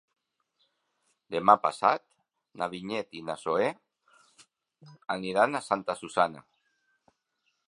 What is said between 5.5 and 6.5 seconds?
a Santa Susanna.